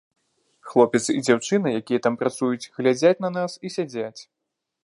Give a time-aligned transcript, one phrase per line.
[0.69, 4.21] Хлопец і дзяўчына, якія там працуюць, глядзяць на нас і сядзяць.